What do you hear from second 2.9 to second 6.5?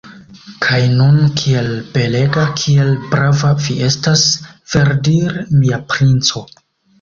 brava vi estas, verdire, mia princo!